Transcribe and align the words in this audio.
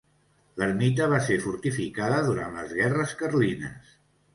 L'ermita 0.61 1.09
va 1.11 1.21
ser 1.27 1.37
fortificada 1.45 2.21
durant 2.31 2.59
les 2.63 2.77
Guerres 2.83 3.19
Carlines. 3.25 3.99